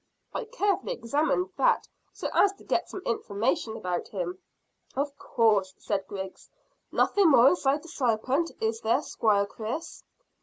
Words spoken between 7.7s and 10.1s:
the sarpent, is there, Squire Chris?"